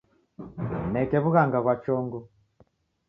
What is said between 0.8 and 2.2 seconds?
Nineke wughanga ghwa chongo.